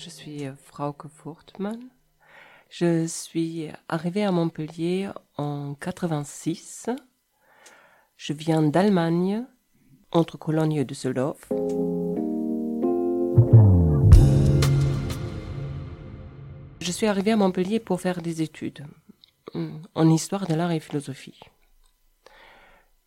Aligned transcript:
Je 0.00 0.10
suis 0.10 0.46
euh, 0.46 0.54
Frauke 0.54 1.08
Furtmann. 1.08 1.80
Je 2.70 3.06
suis 3.06 3.68
arrivée 3.88 4.22
à 4.22 4.30
Montpellier 4.30 5.10
en 5.36 5.74
86. 5.74 6.88
Je 8.16 8.32
viens 8.32 8.62
d'Allemagne, 8.62 9.44
entre 10.12 10.38
Cologne 10.38 10.74
et 10.74 10.84
Düsseldorf. 10.84 11.48
Je 16.80 16.92
suis 16.92 17.06
arrivée 17.06 17.32
à 17.32 17.36
Montpellier 17.36 17.80
pour 17.80 18.00
faire 18.00 18.22
des 18.22 18.40
études 18.42 18.86
hum, 19.54 19.82
en 19.94 20.08
histoire 20.08 20.46
de 20.46 20.54
l'art 20.54 20.70
et 20.70 20.80
philosophie. 20.80 21.40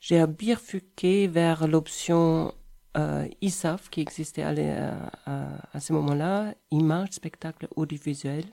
J'ai 0.01 0.25
bifurqué 0.27 1.27
vers 1.27 1.67
l'option 1.67 2.53
euh, 2.97 3.27
ISAF 3.41 3.89
qui 3.89 4.01
existait 4.01 4.43
à, 4.43 4.51
à, 5.73 5.79
ce 5.79 5.93
moment-là, 5.93 6.53
image, 6.71 7.09
spectacle 7.11 7.67
audiovisuel. 7.75 8.45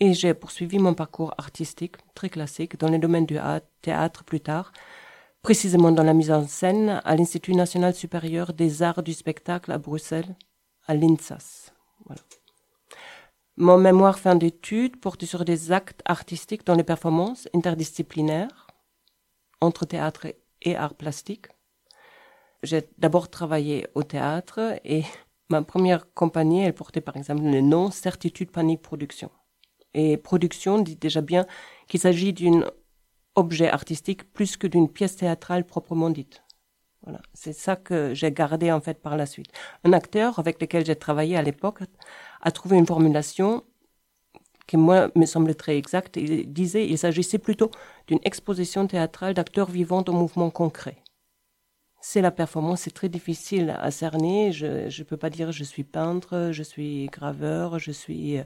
Et 0.00 0.14
j'ai 0.14 0.34
poursuivi 0.34 0.78
mon 0.78 0.94
parcours 0.94 1.34
artistique 1.38 1.96
très 2.14 2.30
classique 2.30 2.78
dans 2.78 2.88
le 2.88 2.98
domaine 2.98 3.26
du 3.26 3.38
théâtre 3.82 4.22
plus 4.22 4.40
tard, 4.40 4.72
précisément 5.42 5.90
dans 5.90 6.04
la 6.04 6.14
mise 6.14 6.30
en 6.30 6.46
scène 6.46 7.00
à 7.04 7.16
l'Institut 7.16 7.54
national 7.54 7.94
supérieur 7.94 8.52
des 8.52 8.82
arts 8.82 9.02
du 9.02 9.12
spectacle 9.12 9.72
à 9.72 9.78
Bruxelles, 9.78 10.36
à 10.86 10.94
l'INSAS. 10.94 11.72
Voilà. 12.06 12.22
Mon 13.56 13.76
mémoire 13.76 14.20
fin 14.20 14.36
d'études 14.36 15.00
porte 15.00 15.24
sur 15.24 15.44
des 15.44 15.72
actes 15.72 16.00
artistiques 16.04 16.64
dans 16.64 16.76
les 16.76 16.84
performances 16.84 17.48
interdisciplinaires 17.52 18.68
entre 19.60 19.84
théâtre 19.84 20.28
et 20.62 20.76
art 20.76 20.94
plastique. 20.94 21.46
J'ai 22.62 22.88
d'abord 22.98 23.28
travaillé 23.28 23.86
au 23.94 24.02
théâtre 24.02 24.80
et 24.84 25.04
ma 25.48 25.62
première 25.62 26.12
compagnie, 26.12 26.62
elle 26.62 26.74
portait 26.74 27.00
par 27.00 27.16
exemple 27.16 27.42
le 27.44 27.60
nom 27.60 27.90
Certitude 27.90 28.50
Panique 28.50 28.82
Production. 28.82 29.30
Et 29.94 30.16
production 30.16 30.80
dit 30.80 30.96
déjà 30.96 31.20
bien 31.20 31.46
qu'il 31.86 32.00
s'agit 32.00 32.32
d'un 32.32 32.64
objet 33.36 33.68
artistique 33.68 34.32
plus 34.32 34.56
que 34.56 34.66
d'une 34.66 34.88
pièce 34.88 35.16
théâtrale 35.16 35.64
proprement 35.64 36.10
dite. 36.10 36.42
Voilà, 37.02 37.20
c'est 37.32 37.52
ça 37.52 37.76
que 37.76 38.12
j'ai 38.12 38.32
gardé 38.32 38.72
en 38.72 38.80
fait 38.80 39.00
par 39.00 39.16
la 39.16 39.24
suite. 39.24 39.52
Un 39.84 39.92
acteur 39.92 40.40
avec 40.40 40.60
lequel 40.60 40.84
j'ai 40.84 40.96
travaillé 40.96 41.36
à 41.36 41.42
l'époque 41.42 41.82
a 42.40 42.50
trouvé 42.50 42.76
une 42.76 42.86
formulation 42.86 43.62
qui 44.66 44.76
moi 44.76 45.10
me 45.14 45.24
semble 45.24 45.54
très 45.54 45.78
exacte. 45.78 46.16
Il 46.16 46.52
disait 46.52 46.86
il 46.86 46.98
s'agissait 46.98 47.38
plutôt 47.38 47.70
d'une 48.08 48.18
exposition 48.24 48.86
théâtrale 48.86 49.34
d'acteurs 49.34 49.70
vivants 49.70 50.04
au 50.08 50.12
mouvement 50.12 50.50
concret. 50.50 50.96
C'est 52.10 52.22
la 52.22 52.30
performance, 52.30 52.80
c'est 52.80 52.94
très 52.94 53.10
difficile 53.10 53.76
à 53.78 53.90
cerner. 53.90 54.50
Je 54.50 54.86
ne 54.86 55.04
peux 55.04 55.18
pas 55.18 55.28
dire 55.28 55.52
je 55.52 55.62
suis 55.62 55.84
peintre, 55.84 56.52
je 56.52 56.62
suis 56.62 57.04
graveur, 57.08 57.78
je 57.78 57.92
suis 57.92 58.38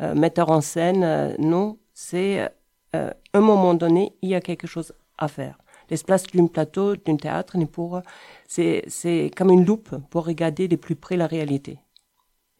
euh, 0.00 0.14
metteur 0.14 0.50
en 0.50 0.60
scène. 0.60 1.02
Euh, 1.02 1.34
non, 1.40 1.80
c'est 1.94 2.48
euh, 2.94 3.10
un 3.34 3.40
moment 3.40 3.74
donné, 3.74 4.14
il 4.22 4.28
y 4.28 4.36
a 4.36 4.40
quelque 4.40 4.68
chose 4.68 4.92
à 5.18 5.26
faire. 5.26 5.58
L'espace 5.90 6.28
d'un 6.28 6.46
plateau, 6.46 6.94
d'un 6.94 7.16
théâtre, 7.16 7.56
pour, 7.64 8.02
c'est, 8.46 8.84
c'est 8.86 9.32
comme 9.36 9.50
une 9.50 9.64
loupe 9.64 9.96
pour 10.08 10.24
regarder 10.24 10.68
de 10.68 10.76
plus 10.76 10.94
près 10.94 11.16
la 11.16 11.26
réalité. 11.26 11.80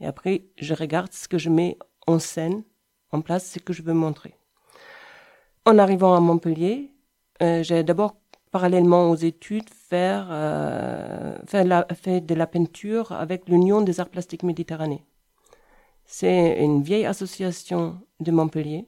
Et 0.01 0.07
après, 0.07 0.47
je 0.57 0.75
regarde 0.75 1.13
ce 1.13 1.29
que 1.29 1.39
je 1.39 1.51
mets 1.51 1.79
en 2.09 2.19
scène 2.19 2.65
en 3.13 3.21
place 3.21 3.49
ce 3.49 3.61
que 3.61 3.73
je 3.73 3.83
veux 3.83 3.95
montrer. 3.95 4.35
En 5.67 5.79
arrivant 5.79 6.15
à 6.15 6.21
Montpellier, 6.21 6.91
euh, 7.43 7.63
j'ai 7.63 7.83
d'abord, 7.83 8.17
parallèlement 8.53 9.11
aux 9.11 9.17
études, 9.17 9.69
faire, 9.71 10.29
euh, 10.31 11.37
faire 11.47 12.23
de 12.23 12.35
la 12.35 12.47
peinture 12.47 13.11
avec 13.13 13.49
l'Union 13.49 13.81
des 13.81 13.99
arts 13.99 14.11
plastiques 14.11 14.45
méditerranéens. 14.45 15.01
C'est 16.05 16.63
une 16.63 16.83
vieille 16.83 17.07
association 17.07 17.99
de 18.21 18.31
Montpellier. 18.31 18.87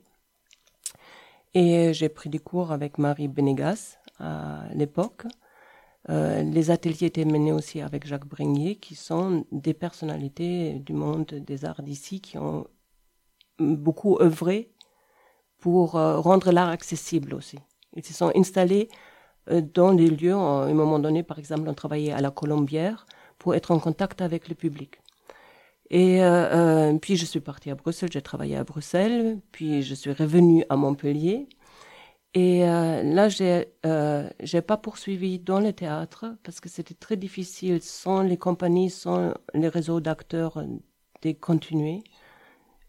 Et 1.55 1.95
j'ai 1.95 2.09
pris 2.11 2.29
des 2.29 2.39
cours 2.39 2.73
avec 2.73 2.99
Marie 2.99 3.29
Benegas 3.29 3.97
à 4.19 4.67
l'époque. 4.75 5.25
Euh, 6.11 6.43
les 6.43 6.71
ateliers 6.71 7.07
étaient 7.07 7.25
menés 7.25 7.53
aussi 7.53 7.81
avec 7.81 8.07
Jacques 8.07 8.27
Brignier, 8.27 8.77
qui 8.77 8.95
sont 8.95 9.47
des 9.51 9.73
personnalités 9.73 10.75
du 10.75 10.93
monde 10.93 11.27
des 11.27 11.65
arts 11.65 11.83
d'ici, 11.83 12.21
qui 12.21 12.37
ont 12.37 12.67
beaucoup 13.59 14.19
œuvré 14.21 14.75
pour 15.59 15.97
euh, 15.97 16.21
rendre 16.21 16.53
l'art 16.53 16.69
accessible 16.69 17.33
aussi. 17.33 17.59
Ils 17.95 18.05
se 18.05 18.13
sont 18.13 18.33
installés 18.35 18.89
dans 19.75 19.93
des 19.93 20.09
lieux, 20.09 20.35
à 20.35 20.65
un 20.65 20.75
moment 20.75 20.99
donné, 20.99 21.23
par 21.23 21.39
exemple, 21.39 21.69
on 21.69 21.75
travaillait 21.75 22.13
à 22.13 22.21
la 22.21 22.31
Colombière 22.31 23.07
pour 23.39 23.55
être 23.55 23.71
en 23.71 23.79
contact 23.79 24.23
avec 24.23 24.49
le 24.49 24.55
public. 24.55 25.01
Et 25.91 26.25
euh, 26.25 26.97
puis 26.99 27.17
je 27.17 27.27
suis 27.27 27.41
partie 27.41 27.71
à 27.71 27.75
Bruxelles, 27.75 28.11
j'ai 28.13 28.23
travaillé 28.23 28.57
à 28.57 28.65
Bruxelles, 28.65 29.39
puis 29.53 29.83
je 29.83 29.95
suis 29.95 30.13
revenue 30.13 30.65
à 30.71 30.77
Montpellier. 30.77 31.49
Et 32.35 32.61
là, 32.63 33.29
j'ai 33.29 33.69
euh, 33.87 34.29
j'ai 34.41 34.61
pas 34.61 34.77
poursuivi 34.77 35.39
dans 35.39 35.61
le 35.61 35.73
théâtre 35.73 36.37
parce 36.43 36.61
que 36.61 36.69
c'était 36.69 36.95
très 36.95 37.17
difficile 37.17 37.81
sans 37.81 38.23
les 38.23 38.37
compagnies, 38.37 38.91
sans 38.91 39.35
les 39.55 39.69
réseaux 39.69 40.01
d'acteurs 40.01 40.65
de 41.23 41.33
continuer. 41.33 42.03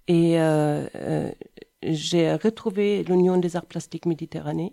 Et 0.07 0.39
euh, 0.39 0.87
euh, 0.95 1.31
j'ai 1.83 2.33
retrouvé 2.35 3.03
l'Union 3.03 3.37
des 3.37 3.55
arts 3.55 3.65
plastiques 3.65 4.05
méditerranéens. 4.05 4.71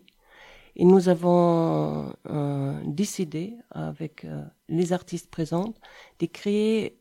Et 0.77 0.84
nous 0.84 1.09
avons 1.09 2.12
euh, 2.31 2.81
décidé, 2.87 3.56
avec 3.71 4.25
euh, 4.25 4.43
les 4.69 4.93
artistes 4.93 5.31
présents, 5.31 5.75
de 6.19 6.27
créer 6.27 6.99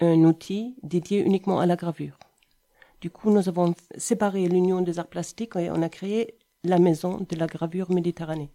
un 0.00 0.24
outil 0.24 0.76
dédié 0.82 1.20
uniquement 1.20 1.60
à 1.60 1.66
la 1.66 1.76
gravure. 1.76 2.18
Du 3.00 3.10
coup, 3.10 3.30
nous 3.30 3.48
avons 3.48 3.74
séparé 3.96 4.48
l'Union 4.48 4.80
des 4.80 4.98
arts 4.98 5.08
plastiques 5.08 5.56
et 5.56 5.70
on 5.70 5.82
a 5.82 5.88
créé 5.88 6.38
la 6.64 6.78
maison 6.78 7.26
de 7.28 7.36
la 7.36 7.46
gravure 7.46 7.90
méditerranée. 7.92 8.50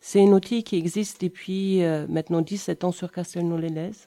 C'est 0.00 0.22
un 0.22 0.32
outil 0.32 0.62
qui 0.62 0.76
existe 0.76 1.22
depuis 1.22 1.82
euh, 1.82 2.06
maintenant 2.08 2.42
17 2.42 2.84
ans 2.84 2.92
sur 2.92 3.10
Castelnau-les-Lez 3.10 4.06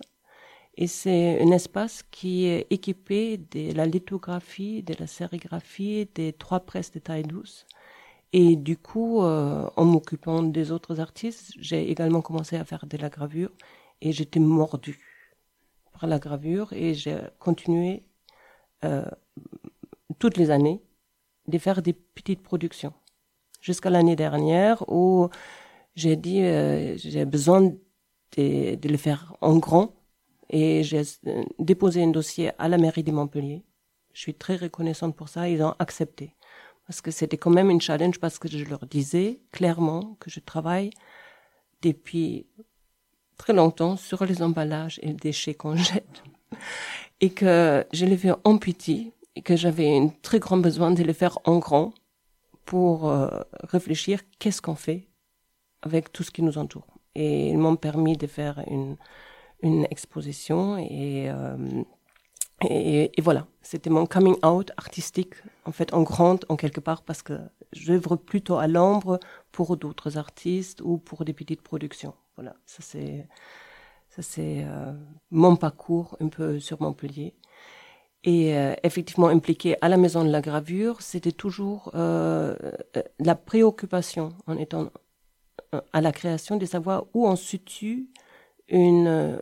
et 0.78 0.88
c'est 0.88 1.42
un 1.42 1.52
espace 1.52 2.04
qui 2.10 2.46
est 2.46 2.68
équipé 2.70 3.38
de 3.38 3.74
la 3.74 3.86
lithographie, 3.86 4.82
de 4.84 4.96
la 4.98 5.08
sérigraphie, 5.08 6.08
des 6.16 6.32
trois 6.32 6.62
presses 6.62 6.92
de 6.92 7.00
taille 7.00 7.24
douce. 7.24 7.66
Et 8.34 8.56
du 8.56 8.78
coup, 8.78 9.24
euh, 9.24 9.70
en 9.76 9.86
m'occupant 9.86 10.44
des 10.44 10.72
autres 10.72 11.00
artistes, 11.00 11.52
j'ai 11.58 11.90
également 11.90 12.22
commencé 12.22 12.56
à 12.58 12.66
faire 12.66 12.86
de 12.86 12.98
la 12.98 13.10
gravure 13.10 13.52
et 14.02 14.12
j'étais 14.12 14.40
mordue 14.40 15.00
par 15.94 16.08
la 16.08 16.20
gravure 16.20 16.72
et 16.74 16.94
j'ai 16.94 17.18
continué 17.40 18.04
euh, 18.86 19.06
toutes 20.20 20.38
les 20.38 20.52
années 20.52 20.82
de 21.48 21.58
faire 21.58 21.82
des 21.82 21.94
petites 21.94 22.44
productions 22.44 22.94
jusqu'à 23.62 23.90
l'année 23.90 24.16
dernière 24.16 24.84
où 24.90 25.30
j'ai 25.96 26.16
dit 26.16 26.42
euh, 26.42 26.96
j'ai 26.98 27.26
besoin 27.26 27.62
de, 27.62 28.76
de 28.76 28.90
le 28.90 28.98
faire 28.98 29.36
en 29.42 29.58
grand 29.58 29.94
et 30.50 30.84
j'ai 30.84 31.02
euh, 31.28 31.44
déposé 31.60 32.04
un 32.04 32.10
dossier 32.10 32.52
à 32.58 32.68
la 32.68 32.78
mairie 32.78 33.04
de 33.04 33.12
Montpellier. 33.12 33.64
Je 34.14 34.22
suis 34.22 34.34
très 34.34 34.56
reconnaissante 34.56 35.16
pour 35.16 35.30
ça. 35.30 35.48
Ils 35.50 35.62
ont 35.64 35.76
accepté. 35.80 36.34
Parce 36.90 37.02
que 37.02 37.12
c'était 37.12 37.38
quand 37.38 37.52
même 37.52 37.70
une 37.70 37.80
challenge 37.80 38.20
parce 38.20 38.40
que 38.40 38.48
je 38.48 38.66
leur 38.66 38.88
disais 38.88 39.42
clairement 39.52 40.18
que 40.20 40.32
je 40.32 40.40
travaille 40.40 40.90
depuis 41.84 42.48
très 43.38 43.54
longtemps 43.54 43.96
sur 43.96 44.26
les 44.26 44.42
emballages 44.42 45.00
et 45.04 45.10
les 45.10 45.14
déchets 45.14 45.54
qu'on 45.54 45.76
jette. 45.90 46.24
Et 47.22 47.30
que 47.30 47.86
je 47.94 48.08
les 48.08 48.18
fais 48.18 48.32
en 48.44 48.58
petit 48.58 49.14
et 49.36 49.44
que 49.44 49.56
j'avais 49.56 50.00
un 50.00 50.08
très 50.24 50.40
grand 50.40 50.58
besoin 50.58 50.90
de 50.90 51.04
les 51.04 51.14
faire 51.14 51.38
en 51.44 51.60
grand 51.60 51.94
pour 52.66 53.08
euh, 53.08 53.28
réfléchir 53.66 54.22
qu'est-ce 54.40 54.60
qu'on 54.60 54.74
fait 54.74 55.10
avec 55.84 56.12
tout 56.12 56.24
ce 56.24 56.32
qui 56.32 56.42
nous 56.42 56.58
entoure. 56.58 56.88
Et 57.14 57.50
ils 57.50 57.58
m'ont 57.60 57.76
permis 57.76 58.18
de 58.18 58.26
faire 58.26 58.64
une, 58.66 58.98
une 59.62 59.86
exposition 59.92 60.80
et, 60.80 61.30
euh, 61.30 61.84
et, 62.62 63.12
et, 63.18 63.22
voilà, 63.22 63.48
c'était 63.62 63.90
mon 63.90 64.06
coming 64.06 64.36
out 64.46 64.72
artistique, 64.78 65.36
en 65.66 65.72
fait, 65.72 65.94
en 65.94 66.02
grande, 66.04 66.46
en 66.50 66.58
quelque 66.58 66.82
part, 66.82 67.04
parce 67.04 67.22
que 67.22 67.40
j'œuvre 67.72 68.16
plutôt 68.16 68.58
à 68.58 68.68
l'ombre 68.68 69.20
pour 69.52 69.78
d'autres 69.78 70.18
artistes 70.18 70.82
ou 70.82 70.98
pour 70.98 71.24
des 71.26 71.34
petites 71.34 71.62
productions. 71.62 72.14
Voilà, 72.36 72.56
ça 72.66 72.82
c'est, 72.82 73.28
ça 74.10 74.22
c'est 74.22 74.64
euh, 74.64 74.94
mon 75.32 75.56
parcours 75.56 76.18
un 76.20 76.30
peu 76.30 76.60
sur 76.60 76.82
Montpellier. 76.82 77.36
et 78.24 78.58
euh, 78.58 78.74
effectivement 78.84 79.28
impliqué 79.28 79.76
à 79.82 79.90
la 79.90 79.98
maison 79.98 80.26
de 80.26 80.30
la 80.30 80.42
gravure, 80.42 81.02
c'était 81.02 81.32
toujours 81.32 81.92
euh, 81.96 82.56
la 83.20 83.36
préoccupation 83.36 84.34
en 84.48 84.58
étant 84.58 84.90
à 85.94 86.02
la 86.02 86.12
création 86.12 86.58
de 86.58 86.66
savoir 86.66 87.06
où 87.14 87.28
on 87.28 87.36
situe 87.36 88.10
une 88.70 89.42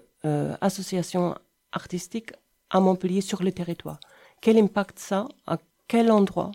association 0.61 1.35
artistique 1.71 2.31
à 2.69 2.79
Montpellier 2.79 3.21
sur 3.21 3.43
le 3.43 3.51
territoire. 3.51 3.99
Quel 4.41 4.57
impact 4.57 4.99
ça 4.99 5.27
À 5.45 5.57
quel 5.87 6.11
endroit 6.11 6.51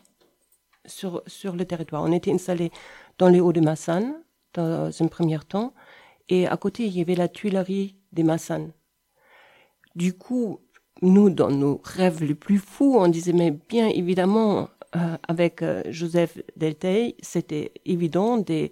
sur, 0.87 1.23
sur 1.27 1.57
le 1.57 1.65
territoire? 1.65 2.03
On 2.03 2.13
était 2.13 2.33
installé 2.33 2.71
dans 3.19 3.29
les 3.29 3.41
Hauts 3.41 3.53
de 3.53 3.61
Massane 3.61 4.15
dans 4.55 4.91
un 5.03 5.07
premier 5.09 5.39
temps, 5.41 5.73
et 6.29 6.47
à 6.47 6.57
côté 6.57 6.85
il 6.87 6.97
y 6.97 7.01
avait 7.01 7.15
la 7.15 7.29
Tuilerie 7.29 7.97
des 8.13 8.23
Massane. 8.23 8.73
Du 9.95 10.13
coup, 10.13 10.61
nous, 11.03 11.31
dans 11.31 11.51
nos 11.51 11.81
rêves 11.85 12.23
les 12.23 12.35
plus 12.35 12.59
fous, 12.59 12.97
on 12.99 13.09
disait, 13.09 13.33
mais 13.33 13.51
bien 13.51 13.89
évidemment, 13.89 14.69
euh, 14.95 15.17
avec 15.27 15.63
euh, 15.63 15.83
Joseph 15.89 16.39
Delteil, 16.57 17.17
c'était 17.23 17.73
évident 17.85 18.39
de 18.39 18.69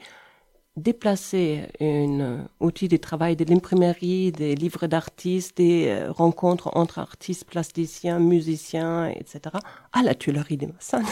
déplacer 0.77 1.69
un 1.81 2.47
outil 2.61 2.89
de 2.89 2.97
travail 2.97 3.37
de 3.37 3.45
l'imprimerie, 3.45 4.33
des 4.33 4.55
livres 4.55 4.87
d'artistes, 4.87 5.57
des 5.57 5.89
euh, 5.89 6.13
rencontres 6.13 6.71
entre 6.77 6.99
artistes, 6.99 7.45
plasticiens, 7.45 8.19
musiciens, 8.19 9.09
etc., 9.09 9.57
à 9.93 10.03
la 10.03 10.15
Tuilerie 10.15 10.57
des 10.57 10.69
Massane. 10.69 11.05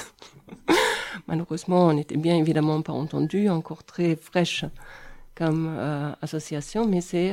Malheureusement, 1.26 1.86
on 1.86 1.92
n'était 1.92 2.16
bien 2.16 2.36
évidemment 2.36 2.80
pas 2.82 2.92
entendu, 2.92 3.48
encore 3.48 3.84
très 3.84 4.16
fraîche 4.16 4.64
comme 5.34 5.68
association, 6.20 6.84
mais 6.88 7.00
c'est, 7.00 7.32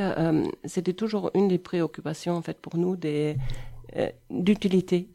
c'était 0.63 0.93
toujours 0.93 1.31
une 1.33 1.47
des 1.47 1.57
préoccupations 1.57 2.35
en 2.35 2.43
fait 2.43 2.59
pour 2.59 2.77
nous 2.77 2.95
des 2.95 3.35
euh, 3.97 4.09
d'utilité, 4.29 5.07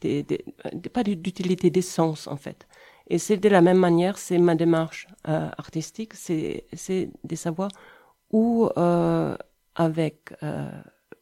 pas 0.92 1.02
d'utilité 1.02 1.68
d'essence 1.68 2.26
en 2.26 2.36
fait. 2.36 2.66
Et 3.10 3.18
c'est 3.18 3.36
de 3.36 3.48
la 3.48 3.60
même 3.60 3.78
manière, 3.78 4.18
c'est 4.18 4.38
ma 4.38 4.54
démarche 4.54 5.08
euh, 5.28 5.50
artistique, 5.58 6.14
c'est 6.14 7.10
de 7.24 7.36
savoir 7.36 7.70
où, 8.32 8.68
euh, 8.76 9.36
avec 9.74 10.32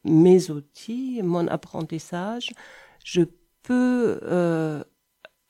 mes 0.03 0.51
outils, 0.51 1.21
mon 1.23 1.47
apprentissage, 1.47 2.53
je 3.03 3.23
peux 3.63 4.19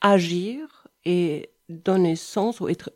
agir 0.02 0.88
et 1.06 1.52
donner 1.68 2.16
sens 2.16 2.62
ou 2.62 2.70
être 2.70 2.92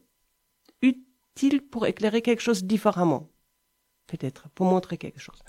utile 0.81 1.61
pour 1.61 1.85
éclairer 1.85 2.21
quelque 2.21 2.41
chose 2.41 2.63
différemment, 2.63 3.29
peut-être, 4.07 4.49
pour 4.55 4.65
montrer 4.65 4.97
quelque 4.97 5.19
chose. 5.19 5.43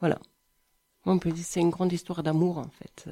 Voilà 0.00 0.18
on 1.06 1.18
peut 1.18 1.32
dire 1.32 1.44
c'est 1.46 1.60
une 1.60 1.70
grande 1.70 1.92
histoire 1.92 2.22
d'amour 2.22 2.58
en 2.58 2.68
fait. 2.68 3.08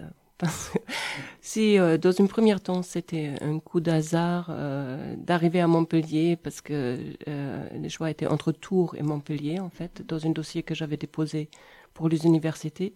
Si 1.41 1.79
euh, 1.79 1.99
dans 1.99 2.13
une 2.13 2.29
première 2.29 2.61
temps 2.61 2.83
c'était 2.83 3.35
un 3.41 3.59
coup 3.59 3.81
d'hasard 3.81 4.49
euh, 4.51 5.15
d'arriver 5.17 5.61
à 5.61 5.67
Montpellier 5.67 6.37
parce 6.37 6.61
que 6.61 6.99
euh, 7.27 7.69
les 7.73 7.89
choix 7.89 8.11
étaient 8.11 8.27
entre 8.27 8.53
Tours 8.53 8.95
et 8.97 9.03
Montpellier 9.03 9.59
en 9.59 9.71
fait 9.71 10.07
dans 10.07 10.27
un 10.27 10.31
dossier 10.31 10.63
que 10.63 10.75
j'avais 10.75 10.97
déposé 10.97 11.51
pour 11.95 12.09
les 12.09 12.27
universités. 12.27 12.95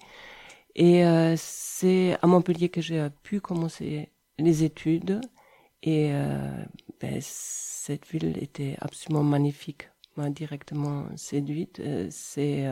Et 0.75 1.03
c'est 1.37 2.17
à 2.23 2.27
Montpellier 2.27 2.71
que 2.71 2.81
j'ai 2.81 3.07
pu 3.23 3.43
commencer 3.43 4.11
les 4.39 4.65
études. 4.65 5.21
Et 5.83 6.13
ben, 6.99 7.19
cette 7.21 8.07
ville 8.07 8.39
était 8.41 8.77
absolument 8.81 9.23
magnifique 9.23 9.91
m'a 10.17 10.31
directement 10.31 11.05
séduite. 11.17 11.83
C'est 12.11 12.65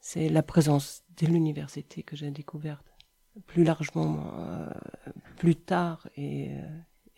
c'est 0.00 0.28
la 0.28 0.42
présence 0.42 1.04
de 1.16 1.26
l'université 1.26 2.02
que 2.02 2.16
j'ai 2.16 2.30
découverte 2.30 2.95
plus 3.46 3.64
largement 3.64 4.18
euh, 4.38 4.68
plus 5.36 5.56
tard 5.56 6.08
et, 6.16 6.50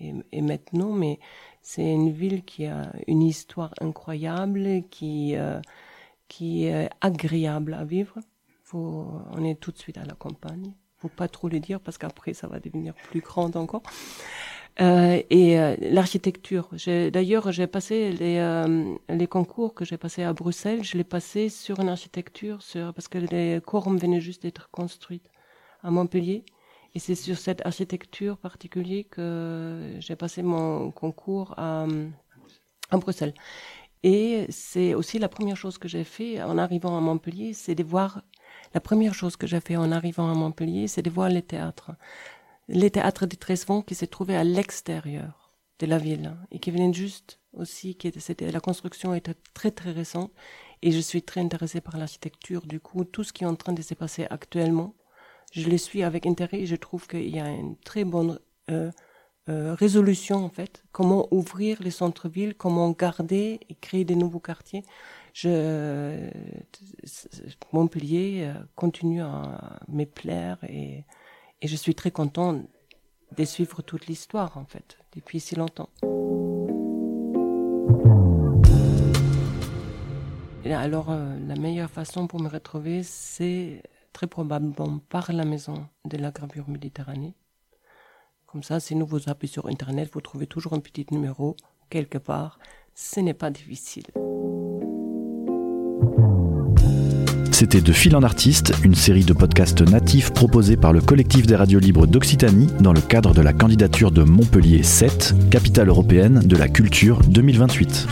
euh, 0.01 0.23
et, 0.33 0.43
maintenant, 0.43 0.93
mais 0.93 1.19
c'est 1.61 1.93
une 1.93 2.11
ville 2.11 2.45
qui 2.45 2.67
a 2.67 2.93
une 3.09 3.23
histoire 3.23 3.75
incroyable, 3.81 4.83
qui, 4.91 5.35
euh, 5.35 5.61
qui 6.29 6.67
est 6.67 6.89
agréable 7.01 7.75
à 7.75 7.85
vivre. 7.85 8.19
Faut, 8.63 9.11
on 9.33 9.45
est 9.45 9.57
tout 9.57 9.73
de 9.73 9.79
suite 9.79 9.99
à 9.99 10.05
la 10.05 10.15
campagne. 10.15 10.73
Faut 10.99 11.09
pas 11.09 11.27
trop 11.27 11.49
le 11.49 11.59
dire 11.59 11.81
parce 11.81 11.99
qu'après 11.99 12.33
ça 12.33 12.47
va 12.47 12.61
devenir 12.61 12.95
plus 12.95 13.21
grand 13.21 13.57
encore. 13.57 13.83
Euh, 14.81 15.21
et 15.31 15.59
euh, 15.59 15.75
l'architecture. 15.81 16.69
D'ailleurs, 16.87 17.51
j'ai 17.51 17.67
passé 17.67 18.13
les, 18.13 18.39
euh, 18.39 18.95
les 19.09 19.27
concours 19.27 19.75
que 19.75 19.85
j'ai 19.85 19.97
passés 19.97 20.23
à 20.23 20.33
Bruxelles, 20.33 20.85
je 20.85 20.97
l'ai 20.97 21.05
passé 21.05 21.49
sur 21.49 21.81
une 21.81 21.89
architecture, 21.89 22.63
sur, 22.63 22.95
parce 22.95 23.09
que 23.09 23.19
les 23.19 23.61
cours 23.65 23.91
venaient 23.91 24.21
juste 24.21 24.43
d'être 24.43 24.71
construites 24.71 25.29
à 25.83 25.91
Montpellier. 25.91 26.45
Et 26.95 26.99
c'est 26.99 27.15
sur 27.15 27.37
cette 27.37 27.65
architecture 27.67 28.39
particulière 28.39 29.05
que 29.11 29.95
j'ai 30.01 30.17
passé 30.17 30.43
mon 30.43 30.91
concours 30.91 31.55
à, 31.57 31.87
à 32.91 32.97
Bruxelles. 32.97 33.35
Et 34.03 34.47
c'est 34.49 34.95
aussi 34.95 35.19
la 35.19 35.29
première 35.29 35.57
chose 35.57 35.77
que 35.77 35.89
j'ai 35.89 36.05
fait 36.05 36.43
en 36.43 36.57
arrivant 36.57 36.97
à 36.97 37.01
Montpellier, 37.01 37.53
c'est 37.53 37.75
de 37.75 37.83
voir 37.83 38.23
la 38.75 38.81
première 38.81 39.15
chose 39.15 39.37
que 39.37 39.47
j'ai 39.47 39.61
fait 39.61 39.77
en 39.77 39.91
arrivant 39.93 40.31
à 40.31 40.35
Montpellier, 40.35 40.89
c'est 40.89 41.03
de 41.03 41.11
voir 41.11 41.29
les 41.29 41.43
théâtres 41.43 41.93
les 42.69 42.91
théâtres 42.91 43.27
de 43.27 43.35
Tresvent 43.35 43.83
qui 43.83 43.95
s'est 43.95 44.07
trouvé 44.07 44.37
à 44.37 44.45
l'extérieur 44.45 45.53
de 45.79 45.87
la 45.87 45.99
ville 45.99 46.37
et 46.51 46.59
qui 46.59 46.71
venaient 46.71 46.93
juste 46.93 47.41
aussi, 47.53 47.95
qui 47.95 48.09
était, 48.09 48.53
la 48.53 48.61
construction 48.61 49.15
était 49.15 49.35
très 49.55 49.71
très 49.71 49.91
récente 49.91 50.33
et 50.83 50.93
je 50.93 50.99
suis 50.99 51.23
très 51.23 51.41
intéressée 51.41 51.81
par 51.81 51.97
l'architecture. 51.97 52.67
Du 52.67 52.79
coup, 52.79 53.05
tout 53.05 53.25
ce 53.25 53.33
qui 53.33 53.45
est 53.45 53.47
en 53.47 53.57
train 53.57 53.73
de 53.73 53.83
se 53.83 53.95
passer 53.95 54.27
actuellement, 54.31 54.95
je 55.53 55.69
le 55.69 55.79
suis 55.79 56.03
avec 56.03 56.27
intérêt 56.27 56.61
et 56.61 56.67
je 56.67 56.77
trouve 56.77 57.07
qu'il 57.07 57.29
y 57.29 57.41
a 57.41 57.49
une 57.49 57.77
très 57.77 58.05
bonne 58.05 58.39
euh, 58.71 58.91
euh, 59.49 59.75
résolution 59.75 60.45
en 60.45 60.51
fait. 60.51 60.85
Comment 60.93 61.29
ouvrir 61.31 61.83
les 61.83 61.91
centres-villes, 61.91 62.55
comment 62.55 62.91
garder 62.91 63.61
et 63.69 63.75
créer 63.75 64.05
des 64.05 64.17
nouveaux 64.17 64.41
quartiers. 64.41 64.83
Je, 65.33 66.29
Montpellier 67.73 68.43
euh, 68.43 68.55
continue 68.75 69.23
à 69.23 69.81
me 69.89 70.05
plaire 70.05 70.59
et 70.69 71.05
et 71.61 71.67
je 71.67 71.75
suis 71.75 71.95
très 71.95 72.11
content 72.11 72.63
de 73.37 73.45
suivre 73.45 73.83
toute 73.83 74.07
l'histoire, 74.07 74.57
en 74.57 74.65
fait, 74.65 74.99
depuis 75.15 75.41
si 75.41 75.57
longtemps. 75.57 75.91
Alors, 80.65 81.11
euh, 81.11 81.37
la 81.47 81.57
meilleure 81.57 81.91
façon 81.91 82.27
pour 82.27 82.41
me 82.41 82.49
retrouver, 82.49 83.03
c'est 83.03 83.83
très 84.13 84.27
probablement 84.27 84.99
par 85.09 85.33
la 85.33 85.45
maison 85.45 85.87
de 86.05 86.17
la 86.17 86.31
gravure 86.31 86.69
Méditerranée. 86.69 87.35
Comme 88.47 88.63
ça, 88.63 88.81
si 88.81 88.95
vous 88.95 89.29
appuyez 89.29 89.53
sur 89.53 89.67
Internet, 89.67 90.11
vous 90.13 90.21
trouvez 90.21 90.47
toujours 90.47 90.73
un 90.73 90.81
petit 90.81 91.07
numéro 91.11 91.57
quelque 91.91 92.19
part. 92.19 92.59
Ce 92.95 93.21
n'est 93.21 93.35
pas 93.35 93.51
difficile. 93.51 94.05
C'était 97.59 97.81
De 97.81 97.93
Fil 97.93 98.15
en 98.15 98.23
Artiste, 98.23 98.73
une 98.85 98.95
série 98.95 99.25
de 99.25 99.33
podcasts 99.33 99.81
natifs 99.81 100.33
proposés 100.33 100.77
par 100.77 100.93
le 100.93 101.01
collectif 101.01 101.45
des 101.45 101.57
radios 101.57 101.81
libres 101.81 102.07
d'Occitanie 102.07 102.69
dans 102.79 102.93
le 102.93 103.01
cadre 103.01 103.35
de 103.35 103.43
la 103.43 103.53
candidature 103.53 104.13
de 104.13 104.23
Montpellier 104.23 104.85
7, 104.85 105.35
capitale 105.51 105.89
européenne 105.89 106.41
de 106.45 106.57
la 106.57 106.69
culture 106.69 107.21
2028. 107.27 108.07